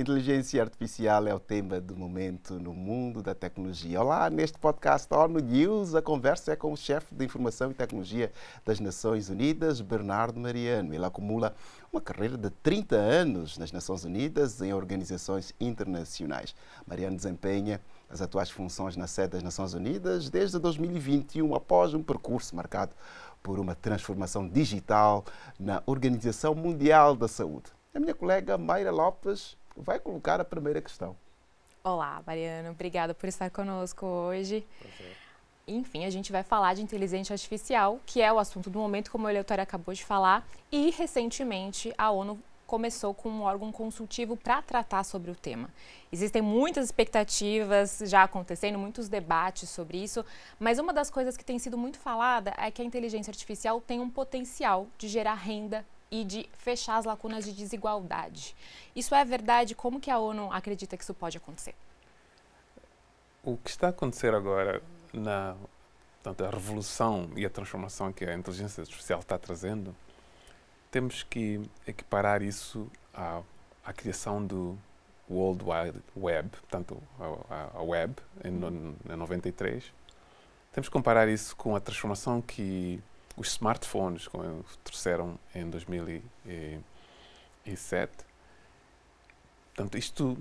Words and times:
Inteligência 0.00 0.62
artificial 0.62 1.26
é 1.26 1.34
o 1.34 1.40
tema 1.40 1.80
do 1.80 1.96
momento 1.96 2.54
no 2.60 2.72
mundo 2.72 3.20
da 3.20 3.34
tecnologia. 3.34 4.00
Olá, 4.00 4.30
neste 4.30 4.56
podcast 4.56 5.12
ONU 5.12 5.40
News, 5.40 5.92
a 5.92 6.00
conversa 6.00 6.52
é 6.52 6.56
com 6.56 6.72
o 6.72 6.76
chefe 6.76 7.12
de 7.12 7.24
Informação 7.24 7.72
e 7.72 7.74
Tecnologia 7.74 8.30
das 8.64 8.78
Nações 8.78 9.28
Unidas, 9.28 9.80
Bernardo 9.80 10.38
Mariano. 10.38 10.94
Ele 10.94 11.04
acumula 11.04 11.52
uma 11.92 12.00
carreira 12.00 12.38
de 12.38 12.48
30 12.48 12.94
anos 12.94 13.58
nas 13.58 13.72
Nações 13.72 14.04
Unidas 14.04 14.62
em 14.62 14.72
organizações 14.72 15.52
internacionais. 15.58 16.54
Mariano 16.86 17.16
desempenha 17.16 17.80
as 18.08 18.22
atuais 18.22 18.50
funções 18.50 18.96
na 18.96 19.08
sede 19.08 19.30
das 19.30 19.42
Nações 19.42 19.74
Unidas 19.74 20.30
desde 20.30 20.60
2021, 20.60 21.56
após 21.56 21.92
um 21.92 22.04
percurso 22.04 22.54
marcado 22.54 22.94
por 23.42 23.58
uma 23.58 23.74
transformação 23.74 24.48
digital 24.48 25.24
na 25.58 25.82
Organização 25.86 26.54
Mundial 26.54 27.16
da 27.16 27.26
Saúde. 27.26 27.72
A 27.92 27.98
minha 27.98 28.14
colega 28.14 28.56
Mayra 28.56 28.92
Lopes 28.92 29.56
vai 29.78 29.98
colocar 29.98 30.40
a 30.40 30.44
primeira 30.44 30.80
questão. 30.80 31.16
Olá, 31.82 32.22
Mariano. 32.26 32.70
Obrigada 32.70 33.14
por 33.14 33.28
estar 33.28 33.50
conosco 33.50 34.04
hoje. 34.04 34.66
Prazer. 34.78 35.16
Enfim, 35.66 36.04
a 36.04 36.10
gente 36.10 36.32
vai 36.32 36.42
falar 36.42 36.74
de 36.74 36.82
inteligência 36.82 37.34
artificial, 37.34 38.00
que 38.06 38.22
é 38.22 38.32
o 38.32 38.38
assunto 38.38 38.70
do 38.70 38.78
momento, 38.78 39.10
como 39.10 39.26
o 39.26 39.30
eleitor 39.30 39.60
acabou 39.60 39.94
de 39.94 40.04
falar. 40.04 40.46
E, 40.72 40.90
recentemente, 40.90 41.92
a 41.96 42.10
ONU 42.10 42.38
começou 42.66 43.14
com 43.14 43.30
um 43.30 43.42
órgão 43.42 43.72
consultivo 43.72 44.36
para 44.36 44.60
tratar 44.60 45.02
sobre 45.02 45.30
o 45.30 45.34
tema. 45.34 45.70
Existem 46.12 46.42
muitas 46.42 46.84
expectativas 46.84 48.02
já 48.04 48.22
acontecendo, 48.22 48.78
muitos 48.78 49.08
debates 49.08 49.70
sobre 49.70 49.96
isso, 50.02 50.24
mas 50.58 50.78
uma 50.78 50.92
das 50.92 51.10
coisas 51.10 51.34
que 51.34 51.44
tem 51.44 51.58
sido 51.58 51.78
muito 51.78 51.98
falada 51.98 52.52
é 52.58 52.70
que 52.70 52.82
a 52.82 52.84
inteligência 52.84 53.30
artificial 53.30 53.80
tem 53.80 54.00
um 54.00 54.10
potencial 54.10 54.86
de 54.98 55.08
gerar 55.08 55.34
renda 55.34 55.84
e 56.10 56.24
de 56.24 56.48
fechar 56.58 56.96
as 56.96 57.04
lacunas 57.04 57.44
de 57.44 57.52
desigualdade. 57.52 58.54
Isso 58.94 59.14
é 59.14 59.24
verdade? 59.24 59.74
Como 59.74 60.00
que 60.00 60.10
a 60.10 60.18
ONU 60.18 60.52
acredita 60.52 60.96
que 60.96 61.02
isso 61.02 61.14
pode 61.14 61.36
acontecer? 61.36 61.74
O 63.42 63.56
que 63.56 63.70
está 63.70 63.88
a 63.88 63.90
acontecer 63.90 64.34
agora 64.34 64.82
na 65.12 65.56
portanto, 66.22 66.44
a 66.44 66.50
revolução 66.50 67.30
e 67.36 67.46
a 67.46 67.50
transformação 67.50 68.12
que 68.12 68.24
a 68.24 68.34
inteligência 68.34 68.82
artificial 68.82 69.20
está 69.20 69.38
trazendo, 69.38 69.94
temos 70.90 71.22
que 71.22 71.60
equiparar 71.86 72.42
isso 72.42 72.90
à, 73.14 73.40
à 73.84 73.92
criação 73.92 74.44
do 74.44 74.76
World 75.30 75.64
Wide 75.64 76.02
Web, 76.16 76.48
portanto, 76.50 77.02
a, 77.50 77.78
a 77.78 77.82
web, 77.82 78.14
em, 78.44 78.50
em 79.12 79.16
93. 79.16 79.84
Temos 80.72 80.88
que 80.88 80.92
comparar 80.92 81.28
isso 81.28 81.54
com 81.56 81.76
a 81.76 81.80
transformação 81.80 82.40
que 82.40 83.00
os 83.38 83.48
smartphones, 83.48 84.28
como 84.28 84.64
trouxeram 84.82 85.38
em 85.54 85.70
2007. 85.70 88.12
Portanto, 89.74 89.96
isto 89.96 90.36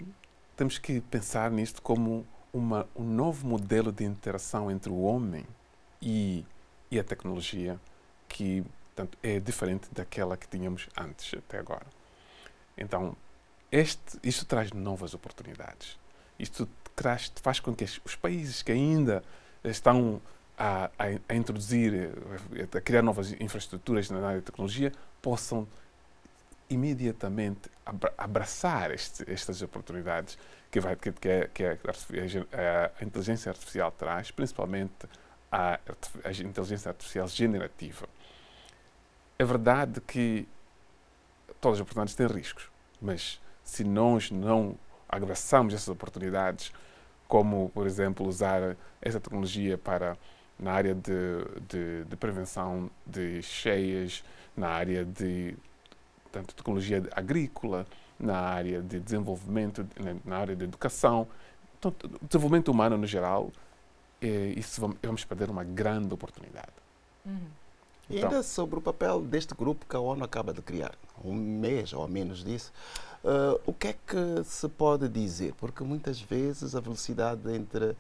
temos 0.56 0.80
que 0.80 1.00
pensar 1.02 1.52
nisto 1.52 1.82
como 1.82 2.26
uma, 2.52 2.88
um 2.96 3.04
novo 3.04 3.48
modelo 3.48 3.92
de 3.92 4.04
interação 4.04 4.72
entre 4.72 4.92
o 4.92 5.02
homem 5.02 5.46
e, 6.02 6.44
e 6.90 7.00
a 7.00 7.04
tecnologia 7.04 7.80
que 8.28 8.66
portanto, 8.96 9.16
é 9.22 9.40
diferente 9.40 9.88
daquela 9.92 10.36
que 10.36 10.48
tínhamos 10.48 10.90
antes 10.98 11.38
até 11.38 11.60
agora. 11.60 11.86
Então, 12.76 13.16
este, 13.72 14.18
isto 14.24 14.46
traz 14.46 14.72
novas 14.72 15.14
oportunidades. 15.14 16.00
Isto 16.40 16.68
traz, 16.96 17.32
faz 17.42 17.60
com 17.60 17.76
que 17.76 17.84
os 17.84 18.16
países 18.16 18.64
que 18.64 18.72
ainda 18.72 19.24
estão 19.64 20.20
a, 20.58 20.90
a, 20.98 21.06
a, 21.30 21.36
introduzir, 21.36 22.12
a 22.76 22.82
criar 22.82 23.02
novas 23.02 23.32
infraestruturas 23.40 24.10
na 24.10 24.26
área 24.26 24.40
de 24.40 24.46
tecnologia, 24.46 24.92
possam 25.22 25.68
imediatamente 26.70 27.70
abraçar 28.18 28.92
este, 28.92 29.30
estas 29.32 29.62
oportunidades 29.62 30.38
que, 30.70 30.80
vai, 30.80 30.96
que, 30.96 31.12
que, 31.12 31.30
é, 31.30 31.48
que 31.48 31.64
a, 31.64 32.92
a, 33.00 33.06
inteligência 33.06 33.50
artificial 33.50 33.92
traz, 33.92 34.32
principalmente 34.32 35.08
a, 35.52 35.80
a 36.24 36.32
inteligência 36.32 36.90
artificial 36.90 37.28
generativa. 37.28 38.08
É 39.40 39.46
verdade 39.46 40.02
que 40.02 40.48
todas 41.62 41.78
as 41.78 41.82
oportunidades 41.82 42.16
têm 42.16 42.28
riscos, 42.28 42.70
mas 43.02 43.40
se 43.64 43.84
nós 43.84 44.32
não 44.32 44.78
abraçamos 45.08 45.74
essas 45.74 45.88
oportunidades, 45.88 46.74
como, 47.28 47.70
por 47.70 47.86
exemplo, 47.86 48.28
usar 48.28 48.76
essa 49.02 49.20
tecnologia 49.20 49.78
para 49.78 50.18
na 50.60 50.72
área 50.72 50.96
de, 50.96 51.12
de, 51.68 52.04
de, 52.06 52.16
prevenção 52.16 52.90
de 53.06 53.42
cheias, 53.42 54.24
na 54.56 54.70
área 54.70 55.06
de 55.06 55.56
tanto 56.32 56.56
tecnologia 56.56 57.04
agrícola, 57.12 57.86
na 58.20 58.38
área 58.38 58.82
de 58.82 59.00
desenvolvimento, 59.00 59.86
na 60.26 60.38
área 60.38 60.56
de 60.56 60.64
educação. 60.64 61.28
Então, 61.78 61.94
desenvolvimento 62.22 62.70
humano 62.70 62.98
no 62.98 63.06
geral, 63.06 63.52
é, 64.22 64.54
isso 64.58 64.82
vamos, 64.82 64.98
vamos 65.02 65.24
perder 65.24 65.50
uma 65.50 65.64
grande 65.64 66.14
oportunidade. 66.14 66.74
Uhum. 67.26 67.40
E 68.10 68.18
então, 68.18 68.30
ainda 68.30 68.44
sobre 68.44 68.80
o 68.80 68.82
papel 68.82 69.22
deste 69.22 69.54
grupo 69.54 69.86
que 69.86 69.96
a 69.96 70.00
ONU 70.00 70.24
acaba 70.24 70.54
de 70.54 70.62
criar, 70.62 70.96
um 71.24 71.34
mês 71.34 71.94
ou 71.94 72.08
menos 72.08 72.44
disso, 72.44 72.72
uh, 73.28 73.62
o 73.66 73.74
que 73.74 73.90
é 73.90 73.94
que 73.94 74.44
se 74.46 74.68
pode 74.70 75.08
dizer? 75.10 75.54
Porque 75.58 75.84
muitas 75.84 76.20
vezes 76.22 76.76
a 76.76 76.80
velocidade 76.80 77.54
entre 77.54 77.86
uh, 77.86 77.96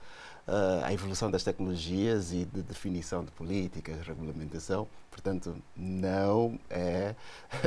a 0.83 0.93
evolução 0.93 1.29
das 1.29 1.43
tecnologias 1.43 2.31
e 2.31 2.45
de 2.45 2.61
definição 2.61 3.23
de 3.23 3.31
políticas, 3.31 3.99
regulamentação, 4.07 4.87
portanto, 5.11 5.55
não 5.75 6.57
é, 6.69 7.13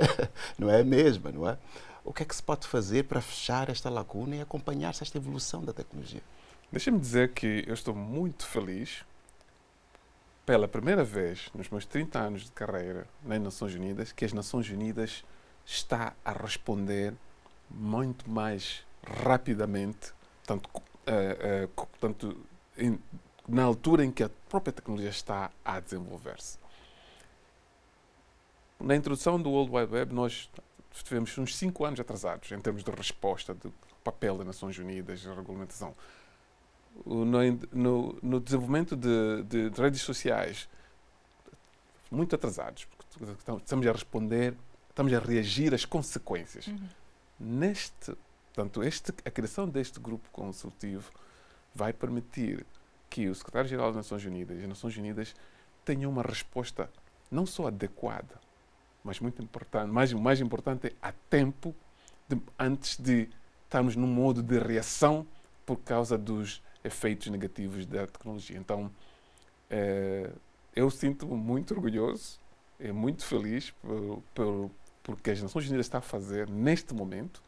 não 0.59 0.71
é 0.71 0.81
a 0.81 0.85
mesma, 0.85 1.31
não 1.31 1.49
é? 1.49 1.59
O 2.03 2.13
que 2.13 2.23
é 2.23 2.27
que 2.27 2.35
se 2.35 2.43
pode 2.43 2.67
fazer 2.67 3.05
para 3.05 3.21
fechar 3.21 3.69
esta 3.69 3.91
lacuna 3.91 4.37
e 4.37 4.41
acompanhar-se 4.41 5.03
esta 5.03 5.19
evolução 5.19 5.63
da 5.63 5.73
tecnologia? 5.73 6.23
Deixa-me 6.73 6.99
dizer 6.99 7.33
que 7.33 7.65
eu 7.67 7.75
estou 7.75 7.95
muito 7.95 8.47
feliz 8.47 9.05
pela 10.47 10.67
primeira 10.67 11.05
vez 11.05 11.51
nos 11.55 11.69
meus 11.69 11.85
30 11.85 12.19
anos 12.19 12.45
de 12.45 12.53
carreira 12.53 13.07
nas 13.23 13.41
Nações 13.41 13.75
Unidas 13.75 14.13
que 14.13 14.25
as 14.25 14.33
Nações 14.33 14.69
Unidas 14.71 15.23
está 15.67 16.15
a 16.25 16.33
responder 16.33 17.15
muito 17.71 18.29
mais 18.29 18.85
rapidamente, 19.07 20.13
tanto, 20.45 20.69
uh, 20.69 21.65
uh, 21.65 21.89
tanto 22.01 22.37
em, 22.77 22.99
na 23.49 23.65
altura 23.65 24.05
em 24.05 24.11
que 24.11 24.23
a 24.23 24.31
própria 24.49 24.73
tecnologia 24.73 25.11
está 25.11 25.51
a 25.65 25.81
desenvolver-se. 25.81 26.59
Na 28.79 28.97
introdução 28.97 29.41
do 29.41 29.51
World 29.51 29.77
Wide 29.77 29.93
Web, 29.93 30.15
nós 30.15 30.51
tivemos 31.05 31.37
uns 31.39 31.57
cinco 31.57 31.85
anos 31.85 32.01
atrasados 32.01 32.51
em 32.51 32.59
termos 32.61 32.83
de 32.83 32.91
resposta 32.91 33.55
do 33.55 33.73
papel 34.03 34.39
das 34.39 34.47
Nações 34.47 34.79
Unidas, 34.79 35.21
de 35.21 35.29
regulamentação. 35.29 35.95
No, 37.07 37.25
no, 37.73 38.19
no 38.21 38.41
desenvolvimento 38.41 38.97
de, 38.97 39.43
de, 39.45 39.71
de, 39.71 39.81
redes 39.81 40.01
sociais, 40.03 40.69
muito 42.11 42.35
atrasados, 42.35 42.85
porque 42.85 43.33
estamos 43.59 43.87
a 43.87 43.93
responder, 43.93 44.57
estamos 44.89 45.13
a 45.13 45.19
reagir 45.21 45.73
às 45.73 45.85
consequências. 45.85 46.67
Uhum. 46.67 46.89
Neste, 47.41 48.15
portanto, 48.53 48.83
este, 48.83 49.15
a 49.25 49.31
criação 49.31 49.67
deste 49.67 49.99
grupo 49.99 50.29
consultivo 50.31 51.11
vai 51.75 51.93
permitir 51.93 52.67
que 53.09 53.29
o 53.29 53.35
secretário-geral 53.35 53.87
das 53.87 53.97
Nações 53.97 54.25
Unidas 54.25 54.59
e 54.59 54.63
as 54.63 54.69
Nações 54.69 54.97
Unidas 54.97 55.35
tenham 55.85 56.11
uma 56.11 56.23
resposta 56.23 56.91
não 57.31 57.47
só 57.47 57.69
adequada, 57.69 58.41
mas 59.03 59.19
muito 59.19 59.43
importante, 59.43 59.91
mais, 59.91 60.13
mais 60.13 60.41
importante, 60.41 60.95
a 61.01 61.13
tempo 61.31 61.75
de, 62.29 62.41
antes 62.59 62.99
de 62.99 63.29
estarmos 63.65 63.97
num 63.97 64.07
modo 64.07 64.43
de 64.43 64.59
reação 64.59 65.27
por 65.65 65.77
causa 65.79 66.19
dos 66.19 66.63
efeitos 66.85 67.29
negativos 67.29 67.87
da 67.87 68.07
tecnologia. 68.07 68.59
Então, 68.59 68.91
é, 69.71 70.31
eu 70.75 70.91
sinto-me 70.91 71.35
muito 71.35 71.73
orgulhoso 71.75 72.39
e 72.79 72.93
muito 72.93 73.25
feliz 73.25 73.71
por, 73.71 74.23
por, 74.35 74.71
porque 75.03 75.31
as 75.31 75.43
Nações 75.43 75.67
Unidas 75.67 75.87
estão 75.87 75.99
a 75.99 76.03
fazer 76.03 76.49
neste 76.49 76.95
momento, 76.95 77.43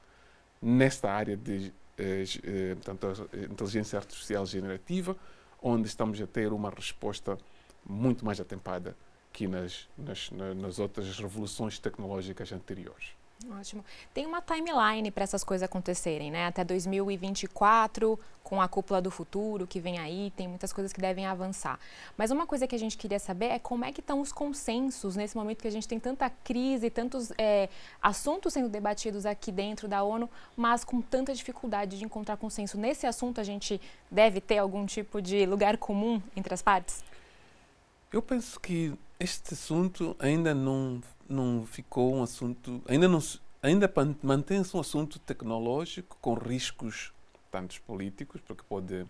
nesta 0.60 1.10
área 1.10 1.36
de 1.36 1.72
eh, 1.98 2.24
eh, 2.42 2.74
portanto, 2.74 3.28
inteligência 3.50 3.98
artificial 3.98 4.46
generativa, 4.46 5.16
onde 5.62 5.86
estamos 5.86 6.20
a 6.20 6.26
ter 6.26 6.52
uma 6.52 6.70
resposta 6.70 7.38
muito 7.84 8.24
mais 8.24 8.40
atempada 8.40 8.96
que 9.32 9.46
nas, 9.46 9.88
nas, 9.96 10.30
nas 10.30 10.78
outras 10.78 11.18
revoluções 11.18 11.78
tecnológicas 11.78 12.52
anteriores. 12.52 13.14
Ótimo. 13.50 13.84
Tem 14.12 14.26
uma 14.26 14.40
timeline 14.40 15.10
para 15.10 15.24
essas 15.24 15.42
coisas 15.42 15.64
acontecerem, 15.64 16.30
né? 16.30 16.46
Até 16.46 16.64
2024, 16.64 18.18
com 18.42 18.60
a 18.60 18.68
cúpula 18.68 19.00
do 19.00 19.10
futuro 19.10 19.66
que 19.66 19.80
vem 19.80 19.98
aí, 19.98 20.32
tem 20.36 20.46
muitas 20.46 20.72
coisas 20.72 20.92
que 20.92 21.00
devem 21.00 21.26
avançar. 21.26 21.78
Mas 22.16 22.30
uma 22.30 22.46
coisa 22.46 22.66
que 22.66 22.74
a 22.74 22.78
gente 22.78 22.96
queria 22.96 23.18
saber 23.18 23.46
é 23.46 23.58
como 23.58 23.84
é 23.84 23.92
que 23.92 24.00
estão 24.00 24.20
os 24.20 24.32
consensos 24.32 25.16
nesse 25.16 25.36
momento 25.36 25.62
que 25.62 25.68
a 25.68 25.72
gente 25.72 25.88
tem 25.88 25.98
tanta 25.98 26.28
crise, 26.28 26.90
tantos 26.90 27.32
é, 27.38 27.68
assuntos 28.00 28.52
sendo 28.52 28.68
debatidos 28.68 29.24
aqui 29.24 29.50
dentro 29.50 29.88
da 29.88 30.02
ONU, 30.02 30.28
mas 30.56 30.84
com 30.84 31.00
tanta 31.00 31.34
dificuldade 31.34 31.98
de 31.98 32.04
encontrar 32.04 32.36
consenso. 32.36 32.78
Nesse 32.78 33.06
assunto, 33.06 33.40
a 33.40 33.44
gente 33.44 33.80
deve 34.10 34.40
ter 34.40 34.58
algum 34.58 34.84
tipo 34.86 35.22
de 35.22 35.46
lugar 35.46 35.78
comum 35.78 36.20
entre 36.36 36.52
as 36.52 36.62
partes? 36.62 37.02
Eu 38.12 38.20
penso 38.20 38.60
que 38.60 38.92
este 39.18 39.54
assunto 39.54 40.14
ainda 40.18 40.54
não 40.54 41.00
não 41.32 41.66
ficou 41.66 42.14
um 42.14 42.22
assunto, 42.22 42.82
ainda 42.86 43.08
não 43.08 43.20
ainda 43.62 43.92
mantém-se 44.22 44.76
um 44.76 44.80
assunto 44.80 45.18
tecnológico 45.20 46.18
com 46.20 46.34
riscos 46.34 47.12
tantos 47.50 47.78
políticos, 47.78 48.40
porque 48.40 48.64
pode 48.68 49.06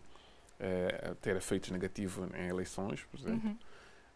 eh, 0.58 1.14
ter 1.22 1.36
efeitos 1.36 1.70
negativos 1.70 2.28
em 2.34 2.48
eleições, 2.48 3.02
por 3.04 3.18
exemplo, 3.18 3.48
uhum. 3.48 3.58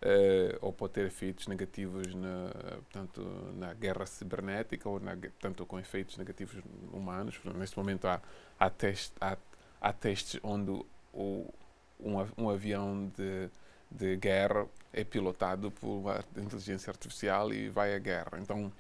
eh, 0.03 0.59
ou 0.61 0.73
pode 0.73 0.95
ter 0.95 1.07
efeitos 1.07 1.47
negativos 1.47 2.13
na, 2.15 2.51
tanto 2.93 3.23
na 3.57 3.73
guerra 3.73 4.05
cibernética 4.05 4.89
ou 4.89 5.01
na, 5.01 5.17
tanto 5.41 5.65
com 5.65 5.79
efeitos 5.79 6.19
negativos 6.19 6.63
humanos. 6.93 7.41
Neste 7.55 7.79
momento 7.79 8.07
há, 8.07 8.21
há, 8.59 8.69
teste, 8.69 9.15
há, 9.21 9.39
há 9.81 9.93
testes 9.93 10.41
onde 10.43 10.71
o, 11.13 11.55
um, 12.01 12.17
um 12.37 12.51
avião 12.51 13.11
de, 13.17 13.49
de 13.91 14.17
guerra 14.17 14.67
é 14.93 15.05
pilotado 15.05 15.71
por 15.71 16.25
inteligência 16.37 16.91
artificial 16.91 17.53
e 17.53 17.69
vai 17.69 17.95
à 17.95 17.99
guerra. 17.99 18.39
Então, 18.41 18.73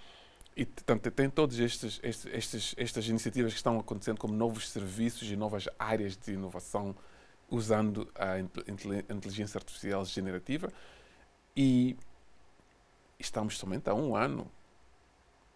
e 0.56 0.64
portanto, 0.64 1.10
tem 1.10 1.28
todas 1.28 1.60
estas, 1.60 2.00
estas, 2.02 2.74
estas 2.78 3.08
iniciativas 3.08 3.52
que 3.52 3.58
estão 3.58 3.78
acontecendo 3.78 4.18
como 4.18 4.34
novos 4.34 4.70
serviços 4.70 5.30
e 5.30 5.36
novas 5.36 5.68
áreas 5.78 6.16
de 6.16 6.32
inovação 6.32 6.96
usando 7.48 8.10
a 8.14 8.38
inteligência 9.12 9.58
artificial 9.58 10.04
generativa 10.04 10.72
e 11.54 11.96
estamos 13.18 13.58
somente 13.58 13.88
há 13.88 13.94
um 13.94 14.16
ano. 14.16 14.50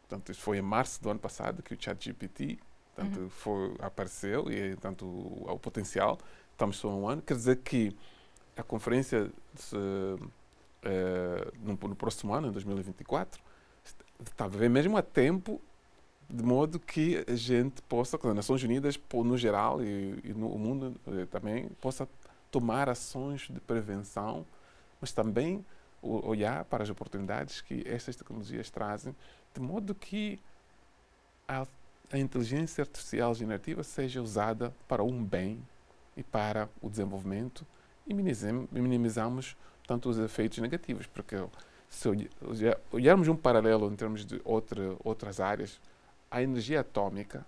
Portanto, 0.02 0.35
foi 0.35 0.58
em 0.58 0.62
março 0.62 1.02
do 1.02 1.11
ano 1.11 1.20
passado 1.20 1.62
que 1.62 1.75
o 1.75 1.79
ChatGPT 1.81 2.58
uhum. 2.99 3.29
foi, 3.29 3.76
apareceu 3.81 4.50
e 4.50 4.76
tanto 4.76 5.06
o, 5.06 5.47
o, 5.49 5.58
potencial. 5.58 6.19
Estamos 6.52 6.76
só 6.76 6.91
há 6.91 6.94
um 6.94 7.08
ano. 7.08 7.23
Quer 7.23 7.35
dizer 7.35 7.56
que 7.56 7.97
a 8.61 8.62
conferência 8.62 9.31
se, 9.55 9.77
uh, 9.77 10.31
no, 11.61 11.73
no 11.73 11.97
próximo 11.97 12.35
ano, 12.35 12.49
em 12.49 12.53
2024, 12.53 13.41
talvez 14.37 14.71
mesmo 14.71 14.97
a 14.97 15.03
tempo 15.03 15.61
de 16.29 16.45
modo 16.45 16.79
que 16.79 17.25
a 17.27 17.35
gente 17.35 17.83
possa, 17.83 18.17
as 18.17 18.35
Nações 18.35 18.62
Unidas, 18.62 19.01
no 19.12 19.37
geral, 19.37 19.83
e, 19.83 20.21
e 20.23 20.33
no 20.33 20.49
mundo 20.57 20.95
eh, 21.09 21.27
também, 21.27 21.69
possa 21.81 22.09
tomar 22.53 22.89
ações 22.89 23.49
de 23.51 23.61
prevenção, 23.61 24.47
mas 25.01 25.11
também 25.11 25.65
olhar 26.01 26.65
para 26.67 26.85
as 26.85 26.89
oportunidades 26.89 27.61
que 27.61 27.83
estas 27.85 28.15
tecnologias 28.15 28.71
trazem, 28.71 29.15
de 29.53 29.61
modo 29.61 29.93
que 29.93 30.39
a, 31.49 31.67
a 32.12 32.19
inteligência 32.19 32.83
artificial 32.83 33.35
generativa 33.35 33.83
seja 33.83 34.23
usada 34.23 34.73
para 34.87 35.03
um 35.03 35.25
bem 35.25 35.61
e 36.17 36.23
para 36.23 36.69
o 36.81 36.89
desenvolvimento 36.89 37.67
e 38.11 38.81
minimizamos 38.81 39.57
tanto 39.87 40.09
os 40.09 40.19
efeitos 40.19 40.59
negativos, 40.59 41.07
porque 41.07 41.37
se 41.89 42.09
olharmos 42.93 43.29
um 43.29 43.37
paralelo 43.37 43.91
em 43.91 43.97
termos 43.97 44.25
de 44.25 44.41
outra, 44.45 44.97
outras 45.05 45.41
áreas, 45.41 45.81
a 46.31 46.43
energia 46.43 46.81
atômica 46.81 47.45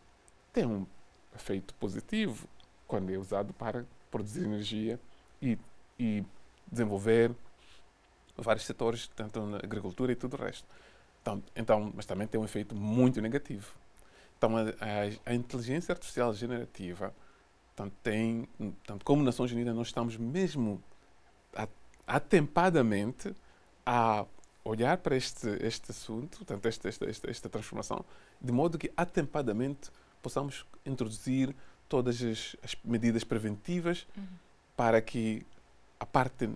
tem 0.52 0.66
um 0.66 0.86
efeito 1.34 1.74
positivo 1.74 2.48
quando 2.86 3.12
é 3.12 3.16
usado 3.16 3.52
para 3.52 3.84
produzir 4.10 4.44
energia 4.44 5.00
e, 5.40 5.58
e 5.98 6.24
desenvolver 6.70 7.32
vários 8.36 8.64
setores, 8.64 9.08
tanto 9.14 9.40
na 9.46 9.58
agricultura 9.58 10.12
e 10.12 10.16
tudo 10.16 10.36
o 10.36 10.40
resto. 10.40 10.66
Então, 11.20 11.42
então, 11.54 11.92
mas 11.94 12.06
também 12.06 12.26
tem 12.26 12.40
um 12.40 12.44
efeito 12.44 12.74
muito 12.74 13.20
negativo. 13.20 13.72
Então, 14.36 14.56
a, 14.56 14.62
a, 14.62 15.30
a 15.30 15.34
inteligência 15.34 15.92
artificial 15.92 16.34
generativa, 16.34 17.14
tanto 17.74 17.94
tem, 18.02 18.48
tanto 18.86 19.04
como 19.04 19.22
Nações 19.22 19.52
Unidas, 19.52 19.74
nós 19.74 19.88
estamos 19.88 20.16
mesmo 20.16 20.82
atempadamente 22.06 23.34
a 23.86 24.26
olhar 24.64 24.98
para 24.98 25.16
este, 25.16 25.48
este 25.64 25.90
assunto, 25.90 26.38
portanto, 26.38 26.66
esta, 26.66 26.88
esta, 26.88 27.08
esta, 27.08 27.30
esta 27.30 27.48
transformação, 27.48 28.04
de 28.40 28.52
modo 28.52 28.78
que 28.78 28.92
atempadamente 28.96 29.90
possamos 30.22 30.64
introduzir 30.86 31.54
todas 31.88 32.22
as, 32.22 32.56
as 32.62 32.76
medidas 32.84 33.24
preventivas 33.24 34.06
uhum. 34.16 34.26
para 34.76 35.00
que 35.00 35.44
a 35.98 36.06
parte 36.06 36.48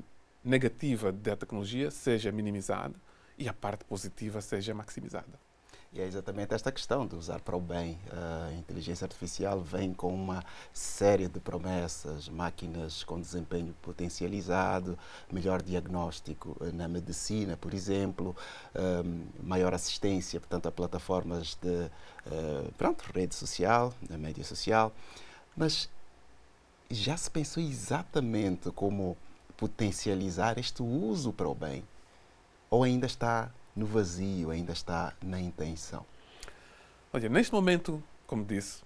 negativa 0.44 1.10
da 1.10 1.36
tecnologia 1.36 1.90
seja 1.90 2.30
minimizada 2.30 2.94
e 3.36 3.48
a 3.48 3.52
parte 3.52 3.84
positiva 3.84 4.40
seja 4.40 4.72
maximizada. 4.74 5.45
E 5.92 6.00
é 6.00 6.04
exatamente 6.04 6.52
esta 6.52 6.70
questão 6.70 7.06
de 7.06 7.14
usar 7.14 7.40
para 7.40 7.56
o 7.56 7.60
bem. 7.60 7.98
A 8.12 8.52
inteligência 8.54 9.04
artificial 9.04 9.60
vem 9.60 9.94
com 9.94 10.12
uma 10.12 10.44
série 10.72 11.28
de 11.28 11.40
promessas, 11.40 12.28
máquinas 12.28 13.02
com 13.02 13.20
desempenho 13.20 13.74
potencializado, 13.80 14.98
melhor 15.32 15.62
diagnóstico 15.62 16.56
na 16.74 16.86
medicina, 16.86 17.56
por 17.56 17.72
exemplo, 17.72 18.36
maior 19.42 19.72
assistência, 19.72 20.38
portanto, 20.38 20.66
a 20.66 20.72
plataformas 20.72 21.56
de 21.62 21.68
uh, 21.68 22.72
pronto, 22.76 23.04
rede 23.14 23.34
social, 23.34 23.94
na 24.08 24.18
mídia 24.18 24.44
social. 24.44 24.92
Mas 25.56 25.88
já 26.90 27.16
se 27.16 27.30
pensou 27.30 27.62
exatamente 27.62 28.70
como 28.70 29.16
potencializar 29.56 30.58
este 30.58 30.82
uso 30.82 31.32
para 31.32 31.48
o 31.48 31.54
bem? 31.54 31.82
Ou 32.68 32.82
ainda 32.82 33.06
está 33.06 33.50
no 33.76 33.86
vazio, 33.86 34.50
ainda 34.50 34.72
está 34.72 35.12
na 35.22 35.40
intenção? 35.40 36.04
Olha, 37.12 37.28
neste 37.28 37.52
momento, 37.52 38.02
como 38.26 38.44
disse, 38.44 38.82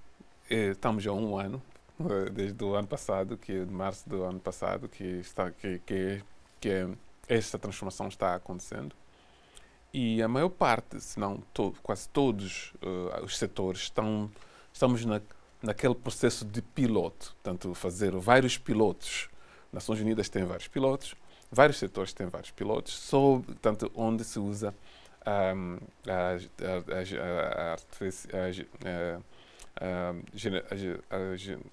eh, 0.49 0.71
estamos 0.71 1.07
há 1.07 1.13
um 1.13 1.39
ano, 1.39 1.63
eh, 2.01 2.31
desde 2.31 2.63
o 2.65 2.75
ano 2.75 2.89
passado, 2.89 3.37
que 3.37 3.65
de 3.65 3.73
março 3.73 4.09
do 4.09 4.25
ano 4.25 4.41
passado, 4.41 4.89
que 4.89 5.05
está 5.05 5.51
que 5.51 5.79
que, 5.87 6.23
que 6.61 6.89
esta 7.29 7.59
transformação 7.59 8.09
está 8.09 8.35
acontecendo. 8.35 8.95
E 9.93 10.23
a 10.23 10.29
maior 10.29 10.51
parte, 10.51 11.01
se 11.01 11.19
não 11.19 11.39
to, 11.53 11.75
quase 11.83 12.09
todos 12.09 12.73
uh, 12.83 13.25
os 13.25 13.37
setores 13.37 13.83
estão 13.83 14.31
estamos 14.73 15.05
na, 15.05 15.21
naquele 15.63 15.95
processo 15.95 16.45
de 16.45 16.63
piloto, 16.63 17.37
tanto 17.43 17.75
fazer 17.75 18.13
vários 18.17 18.57
pilotos. 18.57 19.29
Nações 19.73 20.01
Unidas 20.01 20.29
tem 20.29 20.45
vários 20.45 20.69
pilotos, 20.69 21.15
vários 21.51 21.79
setores 21.79 22.13
têm 22.13 22.27
vários 22.29 22.51
pilotos, 22.51 22.93
sobre, 22.95 23.55
tanto 23.57 23.91
onde 23.95 24.25
se 24.25 24.39
usa 24.39 24.75
um, 25.27 25.79
a, 26.07 26.37
a, 26.67 27.73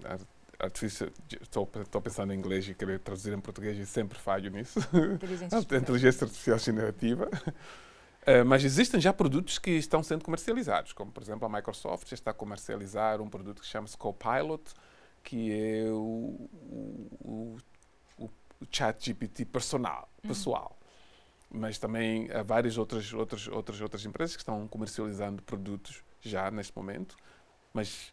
a, 0.08 0.18
artifício, 0.60 1.12
estou, 1.42 1.70
estou 1.82 2.02
pensando 2.02 2.34
em 2.34 2.38
inglês 2.38 2.68
e 2.68 2.74
querer 2.74 3.00
traduzir 3.00 3.34
em 3.34 3.40
português 3.40 3.78
e 3.78 3.86
sempre 3.86 4.18
falho 4.18 4.50
nisso. 4.50 4.80
Inteligência, 5.14 5.58
inteligência 5.78 6.26
artificial 6.26 6.58
generativa. 6.58 7.30
Uh, 8.28 8.44
mas 8.46 8.64
existem 8.64 9.00
já 9.00 9.14
produtos 9.14 9.60
que 9.60 9.72
estão 9.72 10.04
sendo 10.04 10.24
comercializados, 10.24 10.94
como 10.94 11.12
por 11.12 11.24
exemplo 11.24 11.46
a 11.46 11.50
Microsoft 11.50 12.12
está 12.12 12.32
a 12.32 12.34
comercializar 12.34 13.22
um 13.22 13.30
produto 13.30 13.62
que 13.62 13.68
chama-se 13.68 13.98
Copilot, 13.98 14.64
que 15.24 15.52
é 15.52 15.92
o, 15.92 16.50
o 17.22 17.58
chat 18.72 19.06
GPT 19.06 19.46
personal, 19.46 20.10
uhum. 20.24 20.30
pessoal. 20.30 20.78
Uhum. 21.52 21.60
Mas 21.60 21.78
também 21.78 22.30
há 22.32 22.44
várias 22.44 22.78
outras, 22.78 23.14
outras, 23.14 23.48
outras, 23.48 23.80
outras 23.82 24.06
empresas 24.06 24.36
que 24.36 24.42
estão 24.42 24.68
comercializando 24.68 25.42
produtos 25.44 26.04
já 26.22 26.52
neste 26.52 26.76
momento. 26.76 27.16
Mas 27.74 28.12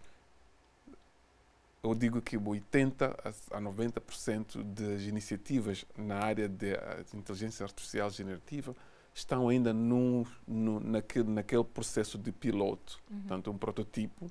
eu 1.83 1.95
digo 1.95 2.23
que 2.23 2.39
80% 2.39 3.13
a 3.51 3.61
90% 3.61 4.63
das 4.63 5.03
iniciativas 5.03 5.85
na 5.97 6.19
área 6.19 6.49
de 6.49 6.75
inteligência 7.15 7.65
artificial 7.65 8.09
generativa 8.11 8.75
estão 9.15 9.49
ainda 9.49 9.73
no, 9.73 10.27
naquele, 10.47 11.29
naquele 11.29 11.65
processo 11.65 12.19
de 12.19 12.33
piloto, 12.33 13.01
uhum. 13.11 13.19
portanto, 13.21 13.51
um 13.51 13.59
prototipo 13.59 14.31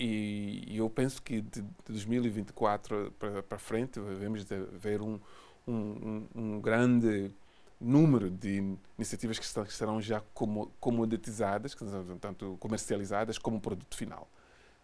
e, 0.00 0.76
eu 0.76 0.88
penso 0.88 1.20
que 1.20 1.40
de, 1.40 1.62
de 1.62 1.68
2024 1.88 3.12
para 3.48 3.58
frente 3.58 3.98
devemos 3.98 4.44
ver 4.72 5.02
um, 5.02 5.18
um, 5.66 6.26
um, 6.34 6.60
grande 6.60 7.32
número 7.80 8.30
de 8.30 8.76
iniciativas 8.96 9.38
que, 9.38 9.72
serão 9.72 10.00
já 10.00 10.20
como, 10.32 10.70
comoditizadas, 10.78 11.76
tanto 12.20 12.56
comercializadas 12.60 13.38
como 13.38 13.60
produto 13.60 13.96
final. 13.96 14.28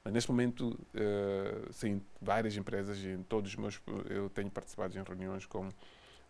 Mas 0.02 0.12
neste 0.12 0.30
momento, 0.30 0.68
uh, 0.68 1.72
sim, 1.72 2.02
várias 2.20 2.56
empresas 2.56 2.98
em 2.98 3.22
todos 3.22 3.52
os 3.52 3.56
meus, 3.56 3.80
eu 4.10 4.28
tenho 4.30 4.50
participado 4.50 4.98
em 4.98 5.02
reuniões 5.02 5.46
com 5.46 5.70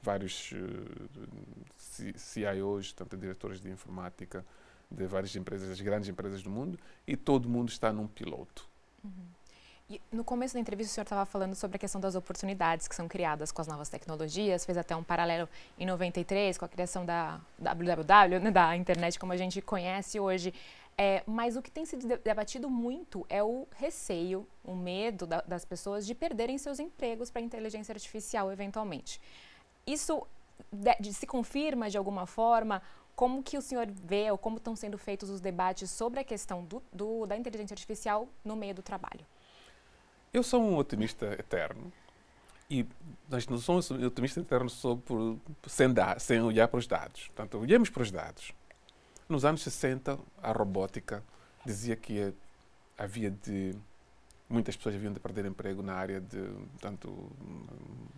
vários 0.00 0.52
uh, 0.52 2.16
CIOs, 2.16 2.92
tanto 2.92 3.16
diretores 3.16 3.60
de 3.60 3.70
informática 3.70 4.44
de 4.90 5.06
várias 5.06 5.34
empresas, 5.34 5.70
as 5.70 5.80
grandes 5.80 6.08
empresas 6.08 6.42
do 6.42 6.50
mundo, 6.50 6.78
e 7.06 7.16
todo 7.16 7.48
mundo 7.48 7.70
está 7.70 7.92
num 7.92 8.06
piloto. 8.06 8.73
Uhum. 9.04 9.34
E 9.88 10.00
no 10.10 10.24
começo 10.24 10.54
da 10.54 10.60
entrevista, 10.60 10.92
o 10.92 10.94
senhor 10.94 11.04
estava 11.04 11.26
falando 11.26 11.54
sobre 11.54 11.76
a 11.76 11.78
questão 11.78 12.00
das 12.00 12.14
oportunidades 12.14 12.88
que 12.88 12.94
são 12.94 13.06
criadas 13.06 13.52
com 13.52 13.60
as 13.60 13.68
novas 13.68 13.90
tecnologias, 13.90 14.64
fez 14.64 14.78
até 14.78 14.96
um 14.96 15.02
paralelo 15.02 15.46
em 15.78 15.84
93 15.84 16.56
com 16.56 16.64
a 16.64 16.68
criação 16.68 17.04
da 17.04 17.38
www, 17.58 18.40
né, 18.40 18.50
da 18.50 18.74
internet 18.74 19.18
como 19.18 19.32
a 19.32 19.36
gente 19.36 19.60
conhece 19.60 20.18
hoje. 20.18 20.54
É, 20.96 21.22
mas 21.26 21.56
o 21.56 21.60
que 21.60 21.70
tem 21.70 21.84
sido 21.84 22.06
debatido 22.18 22.70
muito 22.70 23.26
é 23.28 23.42
o 23.42 23.66
receio, 23.76 24.46
o 24.64 24.74
medo 24.74 25.26
da, 25.26 25.42
das 25.42 25.64
pessoas 25.64 26.06
de 26.06 26.14
perderem 26.14 26.56
seus 26.56 26.78
empregos 26.78 27.30
para 27.30 27.42
a 27.42 27.44
inteligência 27.44 27.92
artificial, 27.92 28.50
eventualmente. 28.50 29.20
Isso 29.86 30.26
de, 30.72 30.94
de, 31.00 31.12
se 31.12 31.26
confirma 31.26 31.90
de 31.90 31.98
alguma 31.98 32.26
forma? 32.26 32.80
Como 33.14 33.42
que 33.42 33.56
o 33.56 33.62
senhor 33.62 33.86
vê 33.90 34.30
ou 34.30 34.38
como 34.38 34.56
estão 34.56 34.74
sendo 34.74 34.98
feitos 34.98 35.30
os 35.30 35.40
debates 35.40 35.90
sobre 35.90 36.20
a 36.20 36.24
questão 36.24 36.64
do, 36.64 36.82
do, 36.92 37.26
da 37.26 37.36
inteligência 37.36 37.74
artificial 37.74 38.28
no 38.44 38.56
meio 38.56 38.74
do 38.74 38.82
trabalho? 38.82 39.24
Eu 40.32 40.42
sou 40.42 40.60
um 40.60 40.76
otimista 40.76 41.26
eterno 41.38 41.92
e 42.68 42.86
nós 43.28 43.46
não 43.46 43.58
somos 43.58 43.90
otimistas 43.90 44.42
eternos 44.44 44.72
só 44.72 44.96
por, 44.96 45.38
sem, 45.66 45.92
dar, 45.92 46.20
sem 46.20 46.40
olhar 46.42 46.66
para 46.68 46.78
os 46.78 46.86
dados. 46.86 47.26
Portanto, 47.28 47.58
olhamos 47.58 47.88
para 47.88 48.02
os 48.02 48.10
dados. 48.10 48.52
Nos 49.28 49.44
anos 49.44 49.62
60, 49.62 50.18
a 50.42 50.52
robótica 50.52 51.22
dizia 51.64 51.96
que 51.96 52.34
havia 52.98 53.30
de 53.30 53.74
muitas 54.48 54.76
pessoas 54.76 54.94
haviam 54.94 55.12
de 55.12 55.20
perder 55.20 55.46
emprego 55.46 55.82
na 55.82 55.94
área 55.94 56.20
de 56.20 56.38
tanto 56.80 57.30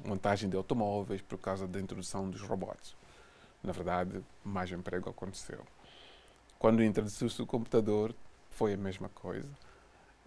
montagem 0.05 0.49
de 0.49 0.57
automóveis 0.57 1.23
por 1.23 1.39
causa 1.39 1.67
da 1.67 1.81
introdução 1.81 2.29
dos 2.29 2.43
robôs. 2.43 2.97
Na 3.67 3.73
verdade, 3.73 4.25
mais 4.45 4.71
emprego 4.71 5.11
aconteceu. 5.11 5.67
Quando 6.57 6.85
introduziu-se 6.85 7.43
o 7.43 7.47
computador, 7.47 8.15
foi 8.49 8.75
a 8.75 8.77
mesma 8.77 9.09
coisa. 9.09 9.51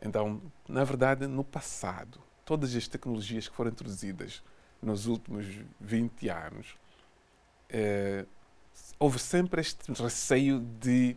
Então, 0.02 0.42
na 0.68 0.84
verdade, 0.84 1.26
no 1.26 1.44
passado, 1.44 2.20
todas 2.44 2.76
as 2.76 2.86
tecnologias 2.86 3.48
que 3.48 3.56
foram 3.56 3.72
introduzidas 3.72 4.44
nos 4.82 5.08
últimos 5.08 5.46
20 5.80 6.28
anos, 6.28 6.78
eh, 7.70 8.26
houve 9.00 9.20
sempre 9.20 9.62
este 9.62 9.90
receio 9.94 10.60
de 10.60 11.16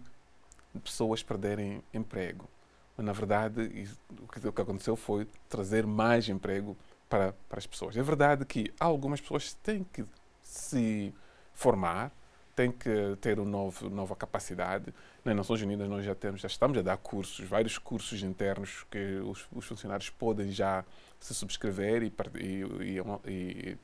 pessoas 0.84 1.24
perderem 1.24 1.82
emprego. 1.92 2.48
Mas, 2.96 3.04
na 3.04 3.12
verdade, 3.12 3.98
o 4.46 4.52
que 4.52 4.60
aconteceu 4.60 4.94
foi 4.94 5.26
trazer 5.48 5.84
mais 5.88 6.28
emprego 6.28 6.76
para, 7.08 7.32
para 7.48 7.58
as 7.58 7.66
pessoas. 7.66 7.96
É 7.96 8.02
verdade 8.02 8.44
que 8.44 8.72
algumas 8.78 9.20
pessoas 9.20 9.54
têm 9.54 9.82
que 9.82 10.04
se 10.40 11.12
formar, 11.54 12.10
têm 12.54 12.70
que 12.70 13.16
ter 13.20 13.38
uma 13.38 13.48
novo, 13.48 13.88
nova 13.88 14.14
capacidade. 14.14 14.92
Nas 15.24 15.36
Nações 15.36 15.62
Unidas 15.62 15.88
nós 15.88 16.04
já 16.04 16.14
temos, 16.14 16.40
já 16.40 16.48
estamos 16.48 16.76
a 16.78 16.82
dar 16.82 16.96
cursos, 16.98 17.46
vários 17.46 17.78
cursos 17.78 18.22
internos 18.22 18.84
que 18.90 19.16
os, 19.24 19.46
os 19.52 19.64
funcionários 19.64 20.10
podem 20.10 20.50
já 20.50 20.84
se 21.18 21.34
subscrever 21.34 22.02
e, 22.02 22.12
e, 22.40 23.00
e, 23.26 23.78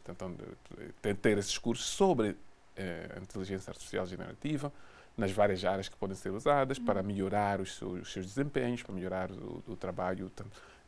e 1.05 1.15
ter 1.15 1.39
esses 1.39 1.57
cursos 1.57 1.87
sobre 1.87 2.37
eh, 2.77 3.19
inteligência 3.23 3.71
artificial 3.71 4.07
generativa 4.07 4.73
nas 5.17 5.33
várias 5.33 5.65
áreas 5.65 5.89
que 5.89 5.97
podem 5.97 6.17
ser 6.17 6.31
usadas 6.31 6.79
para 6.79 7.03
melhorar 7.03 7.61
os 7.61 7.77
seus, 7.77 8.03
os 8.03 8.13
seus 8.13 8.27
desempenhos, 8.27 8.83
para 8.83 8.95
melhorar 8.95 9.31
o, 9.33 9.63
o, 9.67 9.77
trabalho. 9.77 10.31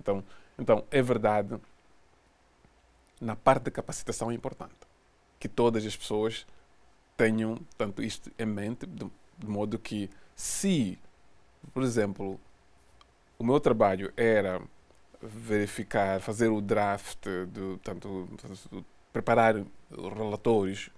Então, 0.00 0.24
então, 0.56 0.84
é 0.90 1.02
verdade, 1.02 1.58
na 3.20 3.34
parte 3.34 3.64
da 3.64 3.70
capacitação 3.72 4.30
é 4.30 4.34
importante 4.34 4.74
que 5.38 5.48
todas 5.48 5.84
as 5.84 5.96
pessoas 5.96 6.46
tenham 7.20 7.58
tanto 7.76 8.02
isto 8.02 8.32
em 8.38 8.46
mente, 8.46 8.86
de, 8.86 9.04
de 9.38 9.46
modo 9.46 9.78
que 9.78 10.08
se, 10.34 10.98
por 11.74 11.82
exemplo, 11.82 12.40
o 13.38 13.44
meu 13.44 13.60
trabalho 13.60 14.10
era 14.16 14.58
verificar, 15.20 16.18
fazer 16.22 16.48
o 16.48 16.62
draft, 16.62 17.26
de, 17.26 17.78
tanto, 17.84 18.26
preparar 19.12 19.62
relatórios 19.90 20.88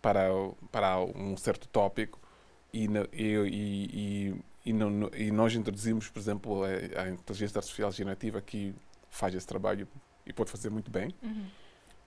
para, 0.00 0.30
para 0.72 0.98
um 1.00 1.36
certo 1.36 1.68
tópico, 1.68 2.18
e, 2.72 2.86
e, 3.12 3.34
e, 3.52 4.34
e, 4.64 4.72
não, 4.72 5.10
e 5.14 5.30
nós 5.30 5.54
introduzimos, 5.54 6.08
por 6.08 6.18
exemplo, 6.18 6.62
a, 6.64 7.02
a, 7.02 7.10
inteligência 7.10 7.58
artificial 7.58 7.92
generativa 7.92 8.40
que 8.40 8.74
faz 9.10 9.34
esse 9.34 9.46
trabalho 9.46 9.86
e 10.24 10.32
pode 10.32 10.50
fazer 10.50 10.70
muito 10.70 10.90
bem. 10.90 11.14
Uhum. 11.22 11.46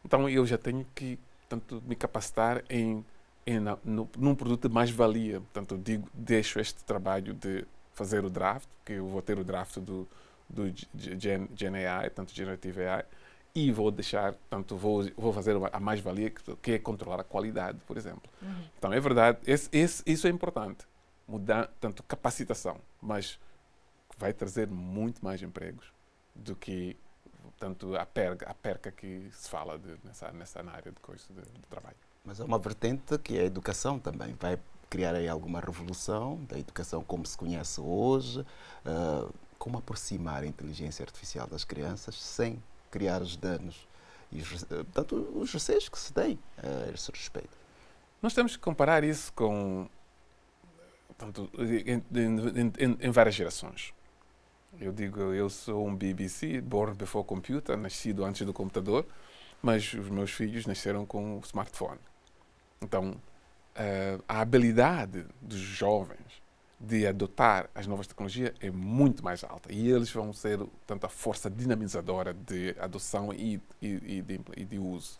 Então 0.03 0.27
eu 0.27 0.48
já 0.48 0.58
tenho 0.58 0.84
que 0.96 1.20
tanto 1.48 1.80
me 1.86 1.96
capacitar 1.96 2.63
em, 2.68 3.06
em 3.51 3.60
no, 3.60 4.10
num 4.17 4.36
produto 4.36 4.67
de 4.67 4.74
mais 4.74 4.89
valia. 4.89 5.39
Portanto, 5.39 5.77
digo, 5.77 6.08
deixo 6.13 6.60
este 6.60 6.84
trabalho 6.84 7.34
de 7.34 7.65
fazer 7.93 8.24
o 8.24 8.29
draft, 8.29 8.67
que 8.86 8.93
eu 8.93 9.08
vou 9.08 9.22
ter 9.22 9.38
o 9.38 9.43
draft 9.43 9.77
do, 9.79 10.08
do 10.50 10.74
Gen, 10.96 11.50
Gen 11.55 11.75
AI, 11.86 12.10
tanto 12.10 12.34
Generative 12.34 12.86
AI, 12.86 13.05
e 13.53 13.72
vou 13.72 13.91
deixar, 13.91 14.34
portanto, 14.34 14.77
vou, 14.77 15.03
vou 15.17 15.34
fazer 15.34 15.55
a 15.72 15.79
mais-valia, 15.79 16.29
que, 16.29 16.55
que, 16.55 16.72
é 16.74 16.79
controlar 16.79 17.20
a 17.20 17.24
qualidade, 17.24 17.79
por 17.86 17.98
exemplo. 17.98 18.24
Uhum. 18.41 18.63
Então, 18.77 18.93
é 18.93 19.00
verdade, 19.00 19.39
esse, 19.46 19.70
esse, 19.72 20.03
isso 20.05 20.25
é 20.25 20.29
importante, 20.29 20.86
mudar, 21.27 21.70
tanto 21.79 22.01
capacitação, 22.03 22.79
mas 23.01 23.38
vai 24.17 24.34
trazer 24.34 24.67
muito 24.67 25.24
mais 25.24 25.41
empregos 25.41 25.91
do 26.34 26.55
que 26.55 26.96
tanto 27.60 27.96
a 27.96 28.05
perca, 28.05 28.50
a 28.50 28.53
perca 28.53 28.91
que 28.91 29.29
se 29.31 29.50
fala 29.50 29.77
de, 29.77 29.96
nessa, 30.03 30.31
nessa 30.31 30.60
área 30.60 30.91
de, 30.91 31.00
coisa, 31.00 31.25
de, 31.29 31.41
de 31.41 31.67
trabalho. 31.70 31.98
Mas 32.24 32.40
é 32.40 32.44
uma 32.44 32.60
vertente 32.60 33.18
que 33.18 33.38
é 33.38 33.42
a 33.42 33.46
educação 33.46 33.98
também, 33.98 34.36
vai 34.40 34.60
criar 34.90 35.16
aí 35.16 35.28
alguma 35.28 35.60
revolução 35.60 36.44
da 36.48 36.60
educação 36.60 37.04
como 37.04 37.25
se 37.25 37.38
conhece 37.38 37.82
hoje, 37.82 38.42
uh, 38.42 39.34
como 39.58 39.78
aproximar 39.78 40.44
a 40.44 40.46
inteligência 40.46 41.04
artificial 41.04 41.48
das 41.48 41.63
crianças 41.63 42.16
sem 42.16 42.62
criar 42.92 43.22
os 43.22 43.36
danos 43.36 43.88
e 44.32 44.42
os, 44.42 44.63
portanto, 44.63 45.16
os 45.36 45.51
receios 45.51 45.90
que 45.90 45.98
se 45.98 46.13
têm 46.13 46.38
a 46.58 46.92
esse 46.92 47.12
respeito. 47.12 47.58
Nós 48.22 48.34
temos 48.34 48.56
que 48.56 48.62
comparar 48.62 49.04
isso 49.04 49.34
com 49.34 49.90
portanto, 51.08 51.50
em, 51.58 52.04
em, 52.80 52.98
em, 53.00 53.12
várias 53.12 53.36
gerações. 53.36 53.94
Eu 54.80 54.92
digo, 54.92 55.20
eu 55.34 55.50
sou 55.50 55.88
um 55.88 55.96
BBC, 55.96 56.62
born 56.62 56.96
before 56.96 57.25
computer, 57.25 57.78
nascido 57.78 58.24
antes 58.24 58.46
do 58.46 58.54
computador, 58.54 59.06
mas 59.62 59.94
os 59.94 60.10
meus 60.10 60.32
filhos 60.32 60.66
nasceram 60.66 61.06
com 61.06 61.38
o 61.38 61.42
smartphone. 61.42 62.00
Então, 62.81 63.11
uh, 63.11 64.23
a 64.27 64.41
habilidade 64.41 65.25
dos 65.41 65.59
jovens 65.59 66.41
de 66.79 67.05
adotar 67.05 67.69
as 67.75 67.85
novas 67.85 68.07
tecnologias 68.07 68.53
é 68.59 68.71
muito 68.71 69.23
mais 69.23 69.43
alta 69.43 69.71
e 69.71 69.88
eles 69.91 70.11
vão 70.11 70.33
ser 70.33 70.59
tanta 70.88 71.07
força 71.07 71.47
dinamizadora 71.47 72.33
de 72.33 72.75
adoção 72.79 73.31
e, 73.31 73.61
e, 73.79 73.88
e, 73.88 74.21
de, 74.23 74.41
e, 74.57 74.65
de, 74.65 74.79
uso. 74.79 75.19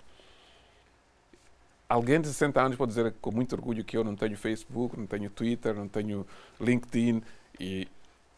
Alguém 1.88 2.20
de 2.20 2.28
60 2.28 2.60
anos 2.60 2.78
pode 2.78 2.90
dizer 2.90 3.14
com 3.22 3.32
muito 3.32 3.54
orgulho 3.54 3.84
que 3.84 3.96
eu 3.96 4.04
não 4.04 4.16
tenho 4.16 4.36
Facebook, 4.36 4.98
não 4.98 5.06
tenho 5.06 5.30
Twitter, 5.30 5.76
não 5.76 5.88
tenho 5.88 6.26
LinkedIn 6.60 7.22
e, 7.60 7.88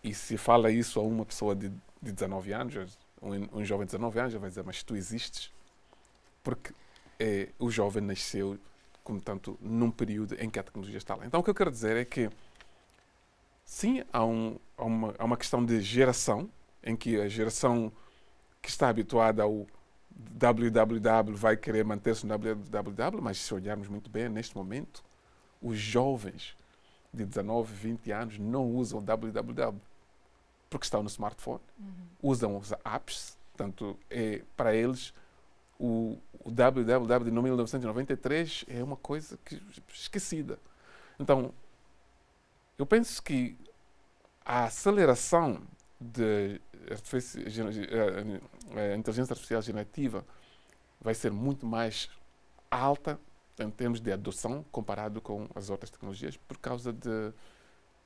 e 0.04 0.14
se 0.14 0.36
fala 0.36 0.70
isso 0.70 1.00
a 1.00 1.04
uma 1.04 1.26
pessoa 1.26 1.56
de, 1.56 1.70
de 2.02 2.12
19 2.12 2.52
anos, 2.52 2.98
um, 3.22 3.60
um 3.60 3.64
jovem 3.64 3.86
de 3.86 3.92
19 3.94 4.20
anos, 4.20 4.34
vai 4.34 4.50
dizer, 4.50 4.64
mas 4.66 4.84
tu 4.84 4.98
existes? 4.98 5.50
Porque 6.44 6.74
é, 7.18 7.48
o 7.58 7.72
jovem 7.72 8.04
nasceu, 8.04 8.60
como 9.04 9.20
tanto, 9.20 9.58
num 9.62 9.92
período 9.92 10.36
em 10.40 10.50
que 10.50 10.60
a 10.60 10.64
tecnologia 10.64 10.98
está 10.98 11.16
lá. 11.16 11.26
Então 11.26 11.40
o 11.40 11.44
que 11.44 11.50
eu 11.50 11.56
quero 11.56 11.72
dizer 11.72 11.98
é 11.98 12.06
que 12.06 12.30
Sim, 13.66 14.04
há, 14.12 14.24
um, 14.26 14.58
há, 14.78 14.84
uma, 14.84 15.16
há 15.18 15.24
uma 15.24 15.38
questão 15.38 15.66
de 15.66 15.82
geração, 15.82 16.50
em 16.84 16.96
que 16.96 17.20
a 17.20 17.28
geração 17.28 17.92
que 18.62 18.70
está 18.70 18.90
habituada 18.90 19.44
ao 19.44 19.66
www 20.12 21.36
vai 21.36 21.58
querer 21.58 21.84
manter-se 21.84 22.26
no 22.26 22.38
www, 22.38 23.22
mas 23.22 23.38
se 23.38 23.54
olharmos 23.54 23.88
muito 23.88 24.10
bem, 24.10 24.30
neste 24.30 24.56
momento, 24.56 25.04
os 25.62 25.78
jovens 25.78 26.56
de 27.14 27.26
19, 27.26 27.74
20 27.74 28.12
anos 28.12 28.38
não 28.38 28.70
usam 28.72 29.02
www 29.02 29.80
porque 30.70 30.86
estão 30.86 31.04
no 31.04 31.10
smartphone, 31.10 31.62
uhum. 31.80 31.94
usam 32.22 32.58
os 32.58 32.72
apps, 32.84 33.38
portanto, 33.52 33.98
é, 34.10 34.42
para 34.58 34.76
eles 34.76 35.14
o, 35.84 36.18
o 36.40 36.50
www 36.50 37.26
de 37.26 37.32
1993 37.32 38.64
é 38.70 38.82
uma 38.82 38.96
coisa 38.96 39.38
que, 39.44 39.62
esquecida. 39.94 40.58
Então, 41.20 41.54
eu 42.78 42.86
penso 42.86 43.22
que 43.22 43.58
a 44.46 44.64
aceleração 44.64 45.62
da 46.00 46.24
eh, 46.24 46.60
eh, 48.76 48.96
inteligência 48.96 49.34
artificial 49.34 49.62
generativa 49.62 50.26
vai 51.02 51.14
ser 51.14 51.32
muito 51.32 51.66
mais 51.66 52.10
alta 52.72 53.20
em 53.60 53.70
termos 53.70 54.00
de 54.00 54.12
adoção 54.14 54.64
comparado 54.72 55.20
com 55.20 55.50
as 55.54 55.70
outras 55.70 55.90
tecnologias 55.90 56.38
por 56.38 56.58
causa 56.60 56.94
de, 56.94 57.34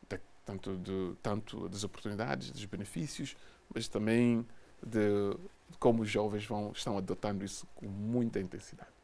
de 0.10 0.20
tanto, 0.44 0.78
de, 0.78 1.16
tanto 1.22 1.70
das 1.70 1.84
oportunidades, 1.84 2.50
dos 2.50 2.66
benefícios, 2.66 3.38
mas 3.72 3.88
também 3.88 4.44
de, 4.82 5.34
de 5.70 5.78
como 5.78 6.04
os 6.04 6.10
jovens 6.10 6.46
vão, 6.46 6.72
estão 6.72 6.98
adotando 6.98 7.44
isso 7.44 7.68
com 7.76 7.88
muita 7.88 8.40
intensidade. 8.40 8.98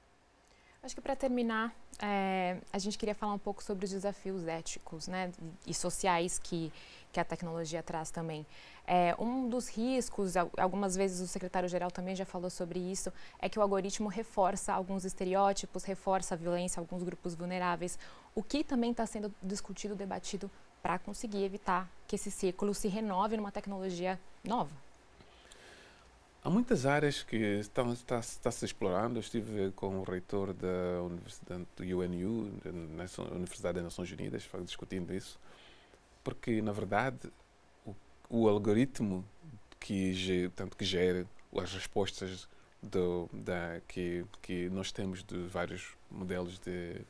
Acho 0.84 0.96
que 0.96 1.01
para 1.01 1.15
terminar, 1.15 1.74
é, 2.01 2.58
a 2.74 2.77
gente 2.77 2.98
queria 2.98 3.15
falar 3.15 3.34
um 3.34 3.39
pouco 3.39 3.63
sobre 3.63 3.86
os 3.86 3.92
desafios 3.92 4.46
éticos 4.46 5.08
né, 5.08 5.32
e 5.65 5.74
sociais 5.74 6.38
que, 6.38 6.74
que 7.10 7.22
a 7.22 7.24
tecnologia 7.24 7.82
traz 7.82 8.12
também. 8.12 8.46
É, 8.86 9.15
um 9.18 9.48
dos 9.48 9.70
riscos, 9.70 10.34
algumas 10.36 10.94
vezes 10.94 11.22
o 11.22 11.27
secretário-geral 11.27 11.89
também 11.89 12.18
já 12.18 12.25
falou 12.25 12.50
sobre 12.50 12.80
isso, 12.80 13.13
é 13.39 13.48
que 13.48 13.58
o 13.58 13.62
algoritmo 13.62 14.10
reforça 14.10 14.74
alguns 14.74 15.06
estereótipos, 15.06 15.86
reforça 15.86 16.36
a 16.36 16.38
violência, 16.38 16.82
alguns 16.82 17.01
grupos 17.01 17.34
vulneráveis, 17.34 17.98
o 18.36 18.44
que 18.44 18.62
também 18.62 18.92
está 18.92 19.06
sendo 19.06 19.34
discutido, 19.42 19.96
debatido 19.96 20.51
para 20.82 21.00
conseguir 21.00 21.46
evitar 21.46 21.89
que 22.06 22.18
esse 22.18 22.30
ciclo 22.30 22.74
se 22.74 22.89
renove 22.89 23.38
numa 23.38 23.53
tecnologia 23.53 24.20
nova. 24.44 24.83
Há 26.46 26.50
muitas 26.50 26.86
áreas 26.86 27.24
que 27.24 27.38
estão 27.38 27.94
está, 27.94 28.20
está 28.20 28.52
se 28.52 28.66
explorando. 28.66 29.16
Eu 29.16 29.22
estive 29.22 29.72
com 29.72 30.00
o 30.00 30.04
reitor 30.04 30.54
da 30.54 31.02
Universidade 31.02 31.66
do 31.74 31.84
UNU, 31.84 32.52
da 32.62 33.34
Universidade 33.34 33.76
das 33.76 33.84
Nações 33.86 34.12
Unidas, 34.12 34.50
discutindo 34.66 35.14
isso, 35.14 35.40
porque 36.22 36.62
na 36.62 36.74
verdade 36.74 37.32
o, 37.86 37.96
o 38.30 38.50
algoritmo 38.50 39.24
que 39.80 40.52
tanto 40.54 40.76
que 40.76 40.84
gera 40.84 41.26
as 41.58 41.74
respostas 41.74 42.50
do, 42.82 43.30
da, 43.32 43.80
que, 43.88 44.26
que 44.42 44.70
nós 44.70 44.92
temos 44.92 45.24
de 45.24 45.38
vários 45.48 45.96
modelos 46.12 46.60
de 46.60 47.06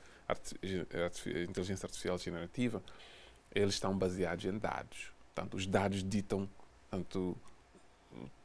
inteligência 1.50 1.88
artificial 1.88 2.20
generativa, 2.20 2.84
eles 3.54 3.74
estão 3.74 3.98
baseados 3.98 4.46
em 4.46 4.60
dados. 4.60 5.12
Portanto, 5.34 5.56
os 5.56 5.66
dados 5.66 6.04
ditam 6.04 6.48
tanto 6.92 7.36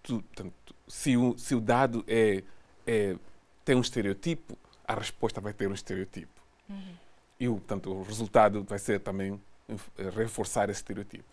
tu, 0.02 0.22
tanto, 0.34 0.74
se, 0.86 1.16
o, 1.16 1.36
se 1.38 1.54
o 1.54 1.60
dado 1.60 2.04
é, 2.06 2.42
é, 2.86 3.16
tem 3.64 3.76
um 3.76 3.80
estereotipo, 3.80 4.56
a 4.86 4.94
resposta 4.94 5.40
vai 5.40 5.52
ter 5.52 5.68
um 5.68 5.74
estereotipo. 5.74 6.40
Uhum. 6.68 6.94
E 7.40 7.48
o, 7.48 7.54
portanto, 7.54 7.90
o 7.92 8.02
resultado 8.02 8.64
vai 8.64 8.78
ser 8.78 9.00
também 9.00 9.40
eh, 9.68 10.10
reforçar 10.10 10.70
esse 10.70 10.80
estereotipo. 10.80 11.28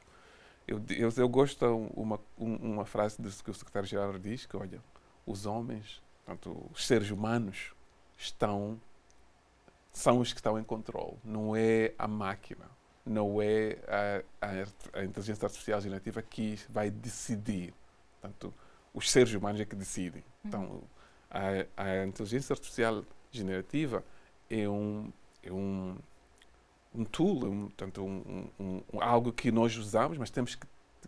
Eu, 0.68 0.82
eu, 0.90 1.12
eu 1.16 1.30
gosto 1.30 1.66
uma, 1.96 2.20
uma 2.38 2.86
frase 2.86 3.18
que 3.44 3.52
o 3.52 3.54
secretário-geral 3.54 4.18
diz, 4.18 4.46
que 4.46 4.58
olha, 4.58 4.82
os 5.26 5.46
homens, 5.46 6.02
portanto, 6.26 6.70
os 6.74 6.86
seres 6.86 7.12
humanos 7.12 7.72
estão 8.18 8.80
são 9.92 10.20
os 10.20 10.34
que 10.34 10.40
estão 10.40 10.60
em 10.60 10.64
controle, 10.64 11.18
não 11.24 11.56
é 11.56 11.94
a 11.98 12.06
máquina, 12.06 12.66
não 13.06 13.42
é 13.42 13.78
a, 13.88 14.46
a, 14.46 15.00
a 15.00 15.06
inteligência 15.06 15.46
artificial 15.46 15.80
generativa 15.80 16.22
que 16.22 16.60
vai 16.70 16.92
decidir. 16.92 17.74
Portanto, 18.26 18.54
os 18.94 19.12
seres 19.12 19.34
humanos 19.34 19.62
é 19.62 19.66
que 19.66 19.76
decidem. 19.76 20.24
Uhum. 20.24 20.48
Então, 20.48 20.84
a, 21.30 21.84
a 21.84 22.06
inteligência 22.06 22.54
artificial 22.54 23.04
generativa 23.32 24.04
é 24.50 24.68
um, 24.68 25.12
é 25.44 25.52
um, 25.52 25.96
um 26.94 27.04
tool, 27.04 27.46
um, 27.46 27.62
portanto, 27.66 28.04
um, 28.04 28.50
um, 28.60 28.82
um, 28.94 29.02
algo 29.02 29.32
que 29.32 29.52
nós 29.52 29.76
usamos, 29.78 30.18
mas 30.18 30.30
temos 30.30 30.56
que, 30.56 30.66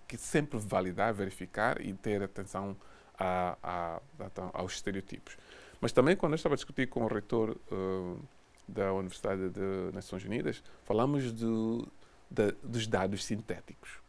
que 0.07 0.17
sempre 0.17 0.59
validar, 0.59 1.13
verificar 1.13 1.81
e 1.81 1.93
ter 1.93 2.21
atenção 2.21 2.75
a, 3.17 3.57
a, 3.63 4.01
a, 4.19 4.49
aos 4.53 4.73
estereotipos. 4.73 5.37
Mas 5.81 5.91
também, 5.91 6.15
quando 6.15 6.33
eu 6.33 6.37
estava 6.37 6.55
a 6.55 6.57
discutir 6.57 6.87
com 6.87 7.03
o 7.03 7.07
reitor 7.07 7.57
uh, 7.71 8.19
da 8.67 8.93
Universidade 8.93 9.49
das 9.49 9.93
Nações 9.93 10.23
Unidas, 10.25 10.63
falamos 10.83 11.31
do, 11.31 11.87
da, 12.29 12.51
dos 12.63 12.87
dados 12.87 13.23
sintéticos. 13.23 13.99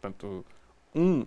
Portanto, 0.00 0.44
um 0.94 1.26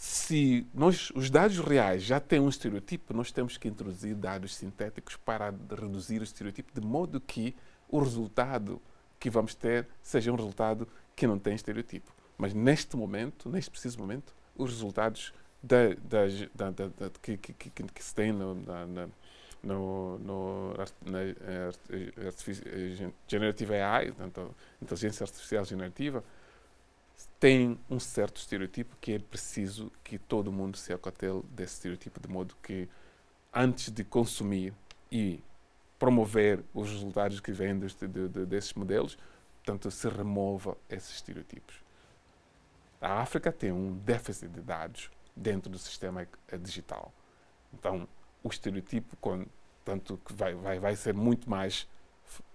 se 0.00 0.66
nós, 0.72 1.12
os 1.14 1.28
dados 1.28 1.58
reais 1.58 2.02
já 2.02 2.18
têm 2.18 2.40
um 2.40 2.48
estereotipo, 2.48 3.12
nós 3.12 3.30
temos 3.30 3.58
que 3.58 3.68
introduzir 3.68 4.14
dados 4.14 4.56
sintéticos 4.56 5.18
para 5.18 5.50
reduzir 5.78 6.22
o 6.22 6.24
estereotipo, 6.24 6.72
de 6.72 6.80
modo 6.80 7.20
que 7.20 7.54
o 7.86 7.98
resultado 7.98 8.80
que 9.18 9.28
vamos 9.28 9.54
ter 9.54 9.86
seja 10.02 10.32
um 10.32 10.36
resultado 10.36 10.88
que 11.14 11.26
não 11.26 11.38
tem 11.38 11.54
estereotipo. 11.54 12.14
Mas 12.38 12.54
neste 12.54 12.96
momento, 12.96 13.50
neste 13.50 13.70
preciso 13.70 13.98
momento, 13.98 14.34
os 14.56 14.70
resultados 14.70 15.34
da, 15.62 15.90
da, 16.02 16.70
da, 16.70 17.10
que, 17.20 17.36
que, 17.36 17.52
que, 17.52 17.70
que, 17.70 18.02
se 18.02 18.14
tem 18.14 18.32
no, 18.32 18.54
na, 18.54 18.86
na, 18.86 19.08
no, 19.62 20.18
no, 20.18 20.74
na 21.04 21.18
Generative 23.28 23.74
AI, 23.74 24.12
portanto, 24.12 24.56
inteligência 24.80 25.24
artificial 25.24 25.62
generativa, 25.66 26.24
tem 27.38 27.78
um 27.88 27.98
certo 27.98 28.36
estereotipo 28.36 28.96
que 29.00 29.12
é 29.12 29.18
preciso 29.18 29.90
que 30.04 30.18
todo 30.18 30.52
mundo 30.52 30.76
se 30.76 30.92
acotele 30.92 31.42
desse 31.50 31.74
estereotipo, 31.74 32.20
de 32.20 32.28
modo 32.28 32.54
que 32.62 32.88
antes 33.52 33.90
de 33.90 34.04
consumir 34.04 34.72
e 35.10 35.42
promover 35.98 36.64
os 36.72 36.88
resultados 36.90 37.40
que 37.40 37.52
vêm 37.52 37.78
deste, 37.78 38.06
de, 38.06 38.28
de, 38.28 38.46
desses 38.46 38.72
modelos, 38.74 39.18
portanto, 39.56 39.90
se 39.90 40.08
remova 40.08 40.76
esses 40.88 41.16
estereotipos. 41.16 41.76
A 43.00 43.20
África 43.20 43.50
tem 43.52 43.72
um 43.72 43.92
déficit 43.92 44.48
de 44.48 44.60
dados 44.60 45.10
dentro 45.34 45.70
do 45.70 45.78
sistema 45.78 46.26
digital. 46.60 47.12
Então, 47.72 48.06
o 48.42 48.48
estereotipo, 48.48 49.16
tanto 49.84 50.18
que 50.18 50.32
vai, 50.32 50.54
vai, 50.54 50.78
vai 50.78 50.96
ser 50.96 51.14
muito 51.14 51.48
mais 51.48 51.88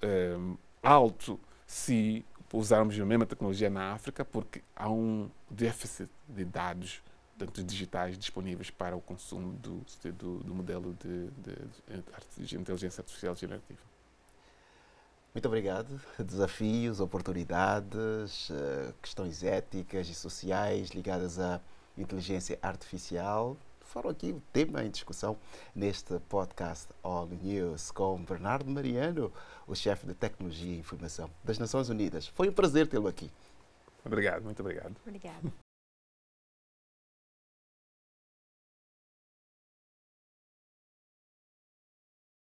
um, 0.04 0.54
eh, 0.54 0.58
alto 0.82 1.40
se 1.66 2.24
usarmos 2.56 3.00
a 3.00 3.06
mesma 3.06 3.26
tecnologia 3.26 3.70
na 3.70 3.94
África, 3.94 4.24
porque 4.24 4.62
há 4.76 4.90
um 4.90 5.30
déficit 5.50 6.10
de 6.28 6.46
dados 6.46 7.02
tanto 7.38 7.64
digitais 7.64 8.18
disponíveis 8.18 8.70
para 8.70 8.96
o 8.96 9.02
consumo 9.02 9.54
do, 9.54 9.86
do, 10.14 10.40
do 10.40 10.56
modelo 10.56 10.94
de, 10.94 11.30
de, 11.32 12.46
de, 12.46 12.58
inteligência 12.58 13.02
artificial 13.02 13.36
generativa. 13.36 13.82
Muito 15.34 15.46
obrigado. 15.46 16.00
Desafios, 16.18 17.02
oportunidades, 17.02 18.50
eh, 18.50 18.94
questões 19.02 19.44
éticas 19.44 20.08
e 20.08 20.16
sociais 20.16 20.92
ligadas 20.92 21.38
à 21.38 21.60
inteligência 21.98 22.58
artificial 22.62 23.58
foram 23.86 24.10
aqui 24.10 24.32
o 24.32 24.42
tema 24.52 24.84
em 24.84 24.90
discussão 24.90 25.38
neste 25.74 26.20
podcast 26.28 26.90
All 27.02 27.28
News 27.28 27.92
com 27.92 28.22
Bernardo 28.24 28.70
Mariano, 28.70 29.32
o 29.68 29.76
chefe 29.76 30.06
de 30.06 30.14
Tecnologia 30.14 30.76
e 30.76 30.80
Informação 30.80 31.30
das 31.44 31.58
Nações 31.58 31.90
Unidas. 31.90 32.28
Foi 32.28 32.50
um 32.50 32.54
prazer 32.54 32.88
tê-lo 32.88 33.08
aqui. 33.08 33.32
Obrigado, 34.06 34.44
muito 34.44 34.60
obrigado. 34.60 34.96
Obrigado. 35.06 35.65